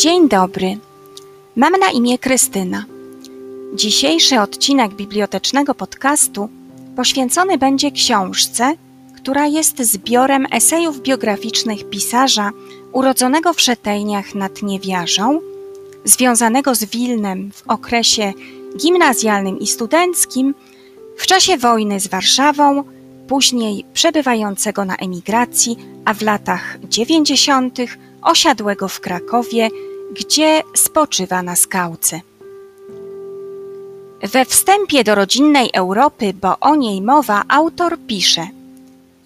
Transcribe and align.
Dzień 0.00 0.28
dobry. 0.28 0.78
Mam 1.56 1.72
na 1.72 1.90
imię 1.90 2.18
Krystyna. 2.18 2.84
Dzisiejszy 3.74 4.40
odcinek 4.40 4.94
bibliotecznego 4.94 5.74
podcastu 5.74 6.48
poświęcony 6.96 7.58
będzie 7.58 7.90
książce, 7.90 8.74
która 9.16 9.46
jest 9.46 9.78
zbiorem 9.78 10.46
esejów 10.52 11.00
biograficznych 11.00 11.90
pisarza 11.90 12.50
urodzonego 12.92 13.52
w 13.52 13.60
Szetejniach 13.60 14.34
nad 14.34 14.62
Niewiarzą, 14.62 15.40
związanego 16.04 16.74
z 16.74 16.84
Wilnem 16.84 17.50
w 17.52 17.62
okresie 17.68 18.32
gimnazjalnym 18.76 19.58
i 19.58 19.66
studenckim, 19.66 20.54
w 21.16 21.26
czasie 21.26 21.56
wojny 21.56 22.00
z 22.00 22.06
Warszawą, 22.06 22.84
później 23.28 23.84
przebywającego 23.92 24.84
na 24.84 24.96
emigracji, 24.96 25.76
a 26.04 26.14
w 26.14 26.22
latach 26.22 26.78
dziewięćdziesiątych 26.88 27.98
osiadłego 28.22 28.88
w 28.88 29.00
Krakowie, 29.00 29.68
gdzie 30.12 30.62
spoczywa 30.74 31.42
na 31.42 31.56
skałce. 31.56 32.20
We 34.22 34.44
wstępie 34.44 35.04
do 35.04 35.14
rodzinnej 35.14 35.70
Europy, 35.74 36.34
bo 36.34 36.58
o 36.60 36.76
niej 36.76 37.02
mowa, 37.02 37.42
autor 37.48 37.98
pisze: 38.06 38.48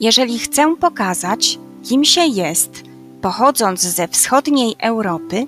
Jeżeli 0.00 0.38
chcę 0.38 0.76
pokazać, 0.76 1.58
kim 1.84 2.04
się 2.04 2.26
jest, 2.26 2.82
pochodząc 3.22 3.80
ze 3.80 4.08
wschodniej 4.08 4.74
Europy, 4.78 5.46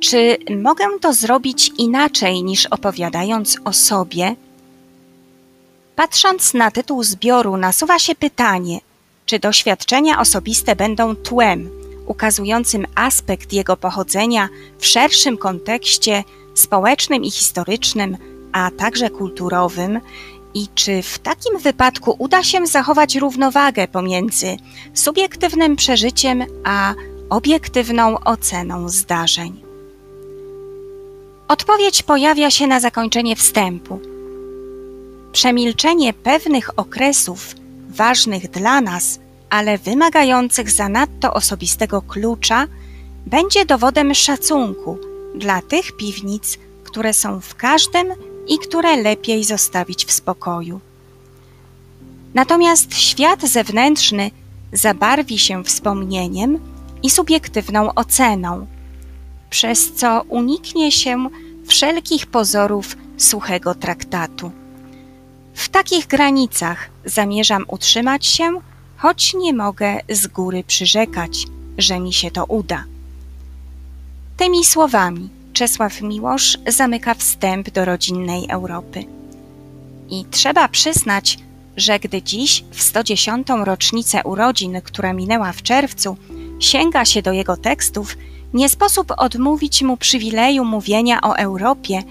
czy 0.00 0.36
mogę 0.62 0.84
to 1.00 1.12
zrobić 1.12 1.70
inaczej 1.78 2.44
niż 2.44 2.66
opowiadając 2.66 3.58
o 3.64 3.72
sobie? 3.72 4.36
Patrząc 5.96 6.54
na 6.54 6.70
tytuł 6.70 7.02
zbioru, 7.02 7.56
nasuwa 7.56 7.98
się 7.98 8.14
pytanie, 8.14 8.80
czy 9.26 9.38
doświadczenia 9.38 10.20
osobiste 10.20 10.76
będą 10.76 11.16
tłem 11.16 11.85
ukazującym 12.06 12.86
aspekt 12.94 13.52
jego 13.52 13.76
pochodzenia 13.76 14.48
w 14.78 14.86
szerszym 14.86 15.38
kontekście 15.38 16.24
społecznym 16.54 17.24
i 17.24 17.30
historycznym, 17.30 18.16
a 18.52 18.70
także 18.70 19.10
kulturowym, 19.10 20.00
i 20.54 20.68
czy 20.74 21.02
w 21.02 21.18
takim 21.18 21.58
wypadku 21.58 22.16
uda 22.18 22.42
się 22.42 22.66
zachować 22.66 23.16
równowagę 23.16 23.88
pomiędzy 23.88 24.56
subiektywnym 24.94 25.76
przeżyciem 25.76 26.44
a 26.64 26.94
obiektywną 27.30 28.20
oceną 28.20 28.88
zdarzeń. 28.88 29.62
Odpowiedź 31.48 32.02
pojawia 32.02 32.50
się 32.50 32.66
na 32.66 32.80
zakończenie 32.80 33.36
wstępu. 33.36 34.00
Przemilczenie 35.32 36.12
pewnych 36.12 36.78
okresów 36.78 37.54
ważnych 37.88 38.50
dla 38.50 38.80
nas 38.80 39.18
ale 39.50 39.78
wymagających 39.78 40.70
zanadto 40.70 41.34
osobistego 41.34 42.02
klucza, 42.02 42.66
będzie 43.26 43.64
dowodem 43.64 44.14
szacunku 44.14 44.98
dla 45.34 45.62
tych 45.62 45.96
piwnic, 45.96 46.58
które 46.84 47.14
są 47.14 47.40
w 47.40 47.54
każdym 47.54 48.06
i 48.46 48.58
które 48.58 48.96
lepiej 48.96 49.44
zostawić 49.44 50.04
w 50.04 50.12
spokoju. 50.12 50.80
Natomiast 52.34 52.94
świat 52.94 53.42
zewnętrzny 53.42 54.30
zabarwi 54.72 55.38
się 55.38 55.64
wspomnieniem 55.64 56.58
i 57.02 57.10
subiektywną 57.10 57.94
oceną, 57.94 58.66
przez 59.50 59.92
co 59.92 60.22
uniknie 60.28 60.92
się 60.92 61.28
wszelkich 61.66 62.26
pozorów 62.26 62.96
suchego 63.16 63.74
traktatu. 63.74 64.50
W 65.54 65.68
takich 65.68 66.06
granicach 66.06 66.90
zamierzam 67.04 67.64
utrzymać 67.68 68.26
się 68.26 68.60
choć 68.96 69.34
nie 69.34 69.52
mogę 69.52 70.00
z 70.08 70.26
góry 70.26 70.64
przyrzekać, 70.64 71.46
że 71.78 72.00
mi 72.00 72.12
się 72.12 72.30
to 72.30 72.44
uda. 72.44 72.84
Tymi 74.36 74.64
słowami 74.64 75.28
Czesław 75.52 76.02
Miłosz 76.02 76.58
zamyka 76.66 77.14
wstęp 77.14 77.70
do 77.70 77.84
rodzinnej 77.84 78.46
Europy. 78.48 79.04
I 80.08 80.24
trzeba 80.30 80.68
przyznać, 80.68 81.38
że 81.76 81.98
gdy 81.98 82.22
dziś, 82.22 82.64
w 82.70 82.82
110. 82.82 83.46
rocznicę 83.64 84.20
urodzin, 84.24 84.80
która 84.84 85.12
minęła 85.12 85.52
w 85.52 85.62
czerwcu, 85.62 86.16
sięga 86.60 87.04
się 87.04 87.22
do 87.22 87.32
jego 87.32 87.56
tekstów, 87.56 88.16
nie 88.54 88.68
sposób 88.68 89.12
odmówić 89.16 89.82
mu 89.82 89.96
przywileju 89.96 90.64
mówienia 90.64 91.20
o 91.20 91.36
Europie, 91.36 92.02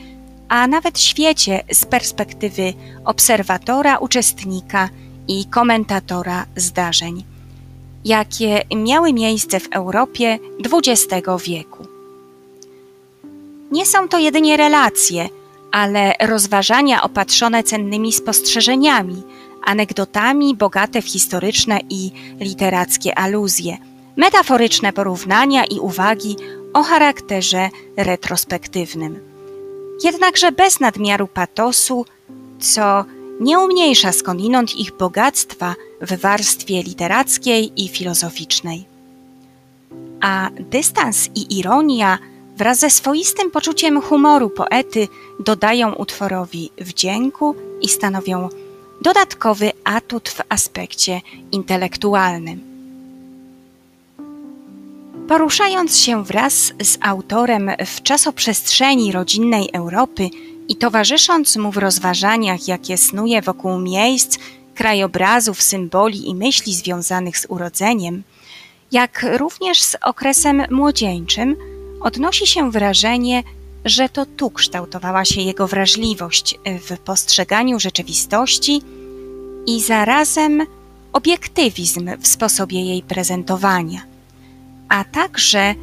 a 0.49 0.67
nawet 0.67 0.99
świecie 0.99 1.63
z 1.71 1.85
perspektywy 1.85 2.73
obserwatora, 3.05 3.97
uczestnika 3.97 4.89
i 5.27 5.45
komentatora 5.45 6.45
zdarzeń, 6.55 7.23
jakie 8.05 8.61
miały 8.75 9.13
miejsce 9.13 9.59
w 9.59 9.67
Europie 9.71 10.39
XX 10.73 11.25
wieku. 11.45 11.87
Nie 13.71 13.85
są 13.85 14.07
to 14.07 14.19
jedynie 14.19 14.57
relacje, 14.57 15.29
ale 15.71 16.13
rozważania 16.21 17.03
opatrzone 17.03 17.63
cennymi 17.63 18.13
spostrzeżeniami, 18.13 19.23
anegdotami 19.65 20.55
bogate 20.55 21.01
w 21.01 21.07
historyczne 21.07 21.79
i 21.89 22.11
literackie 22.39 23.17
aluzje, 23.17 23.77
metaforyczne 24.17 24.93
porównania 24.93 25.65
i 25.65 25.79
uwagi 25.79 26.35
o 26.73 26.83
charakterze 26.83 27.69
retrospektywnym. 27.97 29.19
Jednakże 30.03 30.51
bez 30.51 30.79
nadmiaru 30.79 31.27
patosu, 31.27 32.05
co 32.59 33.05
nie 33.39 33.59
umniejsza 33.59 34.11
skądinąd 34.11 34.75
ich 34.75 34.97
bogactwa 34.97 35.75
w 36.01 36.21
warstwie 36.21 36.83
literackiej 36.83 37.83
i 37.83 37.87
filozoficznej. 37.87 38.85
A 40.21 40.49
dystans 40.59 41.29
i 41.35 41.59
ironia 41.59 42.19
wraz 42.57 42.79
ze 42.79 42.89
swoistym 42.89 43.51
poczuciem 43.51 44.01
humoru 44.01 44.49
poety 44.49 45.07
dodają 45.39 45.93
utworowi 45.93 46.69
wdzięku 46.77 47.55
i 47.81 47.89
stanowią 47.89 48.49
dodatkowy 49.01 49.71
atut 49.83 50.29
w 50.29 50.41
aspekcie 50.49 51.21
intelektualnym. 51.51 52.75
Poruszając 55.27 55.99
się 55.99 56.23
wraz 56.23 56.73
z 56.83 56.97
autorem 57.01 57.71
w 57.85 58.01
czasoprzestrzeni 58.01 59.11
rodzinnej 59.11 59.69
Europy, 59.73 60.29
i 60.69 60.75
towarzysząc 60.75 61.55
mu 61.55 61.71
w 61.71 61.77
rozważaniach, 61.77 62.67
jakie 62.67 62.97
snuje 62.97 63.41
wokół 63.41 63.79
miejsc, 63.79 64.37
krajobrazów, 64.75 65.61
symboli 65.61 66.29
i 66.29 66.35
myśli 66.35 66.75
związanych 66.75 67.37
z 67.37 67.45
urodzeniem, 67.49 68.23
jak 68.91 69.25
również 69.37 69.81
z 69.81 69.95
okresem 70.01 70.63
młodzieńczym, 70.71 71.55
odnosi 72.01 72.47
się 72.47 72.71
wrażenie, 72.71 73.43
że 73.85 74.09
to 74.09 74.25
tu 74.25 74.49
kształtowała 74.49 75.25
się 75.25 75.41
jego 75.41 75.67
wrażliwość 75.67 76.59
w 76.65 76.97
postrzeganiu 76.97 77.79
rzeczywistości 77.79 78.81
i 79.67 79.81
zarazem 79.81 80.65
obiektywizm 81.13 82.09
w 82.19 82.27
sposobie 82.27 82.81
jej 82.85 83.03
prezentowania, 83.03 84.01
a 84.89 85.03
także 85.03 85.75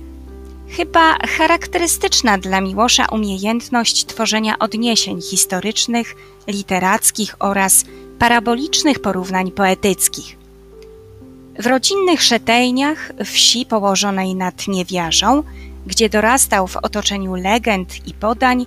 Chyba 0.76 1.18
charakterystyczna 1.18 2.38
dla 2.38 2.60
Miłosza 2.60 3.06
umiejętność 3.06 4.06
tworzenia 4.06 4.58
odniesień 4.58 5.22
historycznych, 5.22 6.14
literackich 6.48 7.36
oraz 7.38 7.84
parabolicznych 8.18 8.98
porównań 8.98 9.50
poetyckich. 9.50 10.36
W 11.58 11.66
rodzinnych 11.66 12.22
Szetejniach, 12.22 13.12
wsi 13.24 13.66
położonej 13.66 14.34
nad 14.34 14.68
Niewiarzą, 14.68 15.42
gdzie 15.86 16.08
dorastał 16.08 16.66
w 16.66 16.76
otoczeniu 16.76 17.34
legend 17.34 18.06
i 18.06 18.14
podań, 18.14 18.66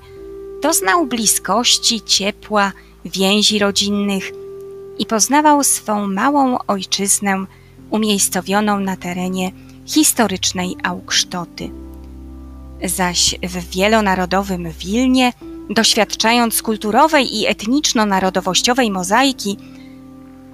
doznał 0.62 1.06
bliskości, 1.06 2.02
ciepła, 2.02 2.72
więzi 3.06 3.60
rodzinnych 3.60 4.32
i 5.00 5.06
poznawał 5.06 5.64
swą 5.64 6.08
małą 6.08 6.58
ojczyznę 6.68 7.46
umiejscowioną 7.90 8.80
na 8.80 8.98
terenie 8.98 9.52
historycznej 9.86 10.76
Augsztoty 10.84 11.85
zaś 12.86 13.36
w 13.44 13.70
wielonarodowym 13.70 14.72
Wilnie, 14.80 15.34
doświadczając 15.70 16.62
kulturowej 16.62 17.36
i 17.38 17.48
etniczno-narodowościowej 17.48 18.92
mozaiki, 18.92 19.58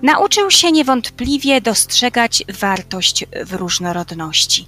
nauczył 0.02 0.52
się 0.52 0.72
niewątpliwie 0.72 1.62
dostrzegać 1.62 2.44
wartość 2.60 3.26
w 3.46 3.54
różnorodności. 3.54 4.66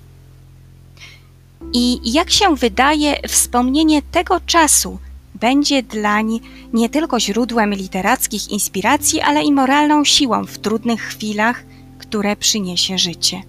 I 1.74 2.13
jak 2.13 2.31
się 2.31 2.56
wydaje, 2.56 3.27
wspomnienie 3.27 4.01
tego 4.01 4.39
czasu 4.45 5.00
będzie 5.36 5.83
dlań 5.83 6.39
nie 6.74 6.89
tylko 6.89 7.19
źródłem 7.19 7.74
literackich 7.74 8.51
inspiracji, 8.51 9.21
ale 9.21 9.44
i 9.44 9.51
moralną 9.51 10.06
siłą 10.06 10.45
w 10.45 10.57
trudnych 10.59 11.01
chwilach, 11.01 11.63
które 12.00 12.36
przyniesie 12.36 12.98
życie. 12.98 13.42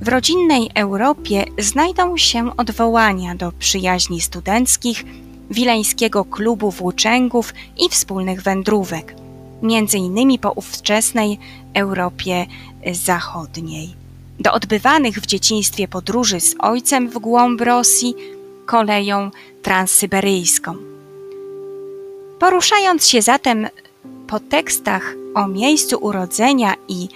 W 0.00 0.08
rodzinnej 0.08 0.70
Europie 0.74 1.44
znajdą 1.58 2.16
się 2.16 2.56
odwołania 2.56 3.34
do 3.34 3.52
przyjaźni 3.52 4.20
studenckich, 4.20 5.04
wileńskiego 5.50 6.24
klubu 6.24 6.70
włóczęgów 6.70 7.54
i 7.78 7.88
wspólnych 7.88 8.42
wędrówek, 8.42 9.14
między 9.62 9.98
innymi 9.98 10.38
po 10.38 10.52
ówczesnej 10.52 11.38
Europie 11.74 12.46
Zachodniej. 12.92 13.94
do 14.40 14.52
odbywanych 14.52 15.18
w 15.18 15.26
dzieciństwie 15.26 15.88
podróży 15.88 16.40
z 16.40 16.54
ojcem 16.58 17.08
w 17.10 17.18
głąb 17.18 17.60
Rosji 17.60 18.14
koleją 18.66 19.30
transsyberyjską. 19.62 20.76
Poruszając 22.38 23.06
się 23.06 23.22
zatem 23.22 23.66
po 24.26 24.40
tekstach 24.40 25.14
o 25.34 25.48
miejscu 25.48 25.96
urodzenia 25.96 26.74
i 26.88 27.08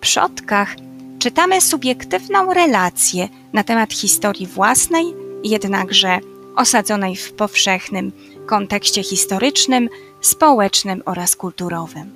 przodkach, 0.00 0.76
czytamy 1.18 1.60
subiektywną 1.60 2.54
relację 2.54 3.28
na 3.52 3.64
temat 3.64 3.92
historii 3.92 4.46
własnej, 4.46 5.14
jednakże 5.44 6.18
osadzonej 6.56 7.16
w 7.16 7.32
powszechnym 7.32 8.12
kontekście 8.46 9.02
historycznym, 9.02 9.88
społecznym 10.20 11.02
oraz 11.04 11.36
kulturowym. 11.36 12.10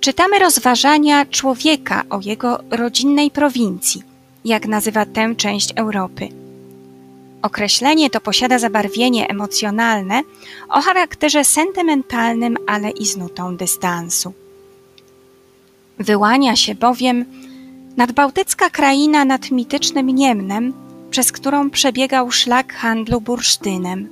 Czytamy 0.00 0.38
rozważania 0.38 1.26
człowieka 1.26 2.02
o 2.10 2.20
jego 2.22 2.58
rodzinnej 2.70 3.30
prowincji, 3.30 4.02
jak 4.44 4.66
nazywa 4.66 5.06
tę 5.06 5.34
część 5.36 5.72
Europy. 5.76 6.28
Określenie 7.42 8.10
to 8.10 8.20
posiada 8.20 8.58
zabarwienie 8.58 9.28
emocjonalne 9.28 10.22
o 10.68 10.80
charakterze 10.80 11.44
sentymentalnym, 11.44 12.56
ale 12.66 12.90
i 12.90 13.06
z 13.06 13.16
nutą 13.16 13.56
dystansu. 13.56 14.32
Wyłania 16.02 16.56
się 16.56 16.74
bowiem 16.74 17.24
nadbałtycka 17.96 18.70
kraina 18.70 19.24
nad 19.24 19.50
mitycznym 19.50 20.06
Niemnem, 20.06 20.72
przez 21.10 21.32
którą 21.32 21.70
przebiegał 21.70 22.30
szlak 22.30 22.74
handlu 22.74 23.20
bursztynem. 23.20 24.08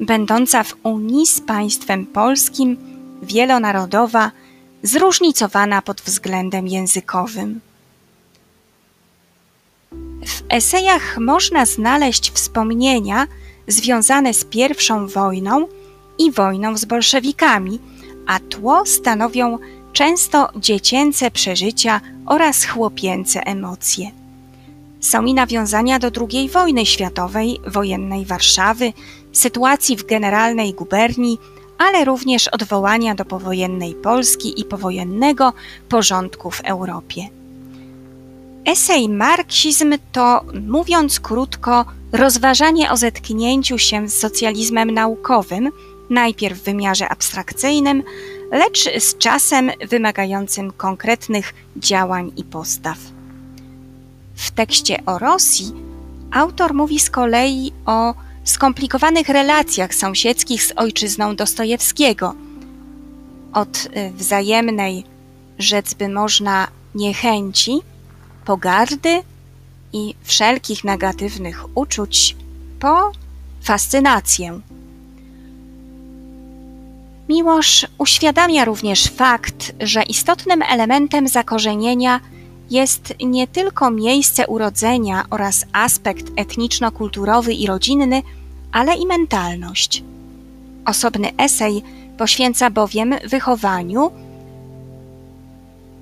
Będąca 0.00 0.64
w 0.64 0.74
Unii 0.82 1.26
z 1.26 1.40
państwem 1.40 2.06
polskim, 2.06 2.76
wielonarodowa, 3.22 4.30
zróżnicowana 4.82 5.82
pod 5.82 6.00
względem 6.00 6.68
językowym. 6.68 7.60
W 10.26 10.42
esejach 10.48 11.18
można 11.18 11.66
znaleźć 11.66 12.30
wspomnienia 12.30 13.26
związane 13.68 14.34
z 14.34 14.44
pierwszą 14.44 15.06
wojną 15.06 15.68
i 16.18 16.32
wojną 16.32 16.76
z 16.76 16.84
bolszewikami, 16.84 17.78
a 18.26 18.38
tło 18.38 18.86
stanowią 18.86 19.58
często 19.92 20.48
dziecięce 20.56 21.30
przeżycia 21.30 22.00
oraz 22.26 22.64
chłopięce 22.64 23.46
emocje. 23.46 24.10
Są 25.00 25.24
i 25.24 25.34
nawiązania 25.34 25.98
do 25.98 26.10
II 26.20 26.48
wojny 26.48 26.86
światowej, 26.86 27.60
wojennej 27.66 28.24
Warszawy, 28.24 28.92
sytuacji 29.32 29.96
w 29.96 30.06
generalnej 30.06 30.74
guberni, 30.74 31.38
ale 31.78 32.04
również 32.04 32.48
odwołania 32.48 33.14
do 33.14 33.24
powojennej 33.24 33.94
Polski 33.94 34.60
i 34.60 34.64
powojennego 34.64 35.52
porządku 35.88 36.50
w 36.50 36.60
Europie. 36.60 37.28
Esej 38.66 39.08
Marksizm 39.08 39.94
to, 40.12 40.44
mówiąc 40.68 41.20
krótko, 41.20 41.84
rozważanie 42.12 42.90
o 42.90 42.96
zetknięciu 42.96 43.78
się 43.78 44.08
z 44.08 44.18
socjalizmem 44.18 44.90
naukowym, 44.90 45.70
najpierw 46.10 46.58
w 46.58 46.64
wymiarze 46.64 47.08
abstrakcyjnym, 47.08 48.02
lecz 48.52 48.88
z 48.98 49.18
czasem 49.18 49.70
wymagającym 49.88 50.72
konkretnych 50.72 51.54
działań 51.76 52.32
i 52.36 52.44
postaw. 52.44 52.98
W 54.34 54.50
tekście 54.50 54.98
o 55.06 55.18
Rosji 55.18 55.72
autor 56.30 56.74
mówi 56.74 57.00
z 57.00 57.10
kolei 57.10 57.72
o 57.86 58.14
skomplikowanych 58.44 59.28
relacjach 59.28 59.94
sąsiedzkich 59.94 60.62
z 60.62 60.72
ojczyzną 60.76 61.36
Dostojewskiego. 61.36 62.34
Od 63.52 63.88
y, 63.96 64.10
wzajemnej, 64.10 65.04
rzec 65.58 65.94
by 65.94 66.08
można, 66.08 66.68
niechęci, 66.94 67.80
pogardy 68.44 69.22
i 69.92 70.14
wszelkich 70.22 70.84
negatywnych 70.84 71.76
uczuć 71.76 72.36
po 72.80 73.12
fascynację. 73.62 74.60
Miłosz 77.32 77.86
uświadamia 77.98 78.64
również 78.64 79.04
fakt, 79.04 79.72
że 79.80 80.02
istotnym 80.02 80.62
elementem 80.62 81.28
zakorzenienia 81.28 82.20
jest 82.70 83.14
nie 83.24 83.46
tylko 83.46 83.90
miejsce 83.90 84.46
urodzenia 84.46 85.24
oraz 85.30 85.64
aspekt 85.72 86.26
etniczno-kulturowy 86.36 87.52
i 87.52 87.66
rodzinny, 87.66 88.22
ale 88.72 88.94
i 88.94 89.06
mentalność. 89.06 90.02
Osobny 90.86 91.36
esej 91.36 91.82
poświęca 92.18 92.70
bowiem 92.70 93.14
wychowaniu 93.24 94.10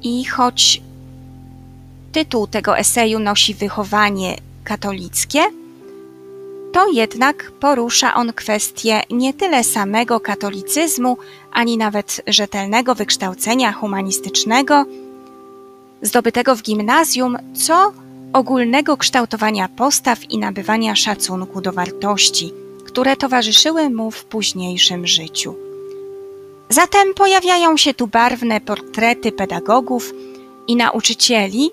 i 0.03 0.25
choć 0.25 0.83
tytuł 2.13 2.47
tego 2.47 2.79
eseju 2.79 3.19
nosi 3.19 3.55
wychowanie 3.55 4.37
katolickie, 4.65 5.43
to 6.73 6.89
jednak 6.93 7.53
porusza 7.61 8.15
on 8.15 8.33
kwestię 8.33 9.03
nie 9.11 9.35
tyle 9.35 9.65
samego 9.65 10.21
katolicyzmu, 10.21 11.17
ani 11.53 11.77
nawet 11.77 12.23
rzetelnego 12.27 12.95
wykształcenia 12.95 13.73
humanistycznego, 13.73 14.85
zdobytego 16.03 16.57
w 16.57 16.63
gimnazjum, 16.63 17.37
co 17.55 17.93
ogólnego 18.33 18.97
kształtowania 18.97 19.69
postaw 19.69 20.31
i 20.31 20.39
nabywania 20.39 20.97
szacunku 20.97 21.61
do 21.61 21.73
wartości, 21.73 22.53
które 22.85 23.17
towarzyszyły 23.17 23.91
mu 23.91 24.11
w 24.11 24.25
późniejszym 24.25 25.07
życiu. 25.07 25.55
Zatem 26.69 27.15
pojawiają 27.15 27.77
się 27.77 27.95
tu 27.95 28.07
barwne 28.07 28.61
portrety 28.61 29.33
pedagogów 29.33 30.13
i 30.69 30.77
nauczycieli, 30.77 31.71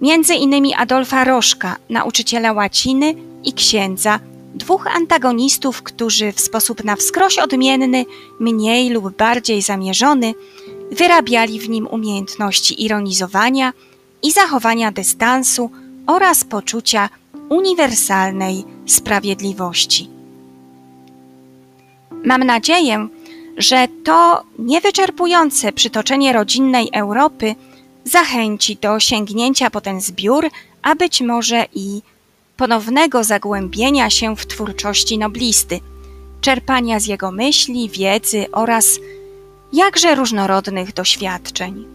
między 0.00 0.34
innymi 0.34 0.74
Adolfa 0.74 1.24
Rożka, 1.24 1.76
nauczyciela 1.90 2.52
łaciny 2.52 3.14
i 3.44 3.52
księdza, 3.52 4.20
dwóch 4.54 4.86
antagonistów, 4.86 5.82
którzy 5.82 6.32
w 6.32 6.40
sposób 6.40 6.84
na 6.84 6.96
wskroś 6.96 7.38
odmienny, 7.38 8.04
mniej 8.40 8.90
lub 8.90 9.16
bardziej 9.16 9.62
zamierzony, 9.62 10.34
wyrabiali 10.92 11.60
w 11.60 11.68
nim 11.68 11.86
umiejętności 11.86 12.84
ironizowania 12.84 13.72
i 14.22 14.32
zachowania 14.32 14.92
dystansu 14.92 15.70
oraz 16.06 16.44
poczucia 16.44 17.08
uniwersalnej 17.48 18.64
sprawiedliwości. 18.86 20.08
Mam 22.24 22.44
nadzieję, 22.44 23.08
że 23.56 23.88
to 24.04 24.42
niewyczerpujące 24.58 25.72
przytoczenie 25.72 26.32
rodzinnej 26.32 26.88
Europy 26.92 27.54
zachęci 28.04 28.76
do 28.76 29.00
sięgnięcia 29.00 29.70
po 29.70 29.80
ten 29.80 30.00
zbiór, 30.00 30.48
a 30.82 30.94
być 30.94 31.20
może 31.20 31.66
i 31.74 32.02
ponownego 32.56 33.24
zagłębienia 33.24 34.10
się 34.10 34.36
w 34.36 34.46
twórczości 34.46 35.18
noblisty, 35.18 35.80
czerpania 36.40 37.00
z 37.00 37.06
jego 37.06 37.30
myśli, 37.30 37.90
wiedzy 37.90 38.46
oraz 38.52 38.98
jakże 39.72 40.14
różnorodnych 40.14 40.92
doświadczeń. 40.92 41.93